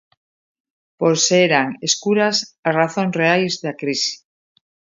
[0.99, 4.13] Por se eran escuras as razóns reais da crise.